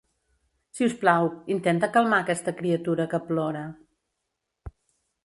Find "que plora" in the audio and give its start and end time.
3.13-3.65